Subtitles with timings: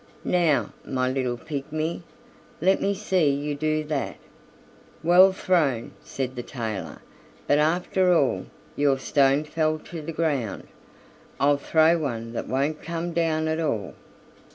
[0.25, 2.01] "Now, my little pigmy,
[2.59, 4.15] let me see you do that."
[5.03, 7.03] "Well thrown," said the tailor;
[7.45, 10.65] "but, after all, your stone fell to the ground;
[11.39, 13.93] I'll throw one that won't come down at all."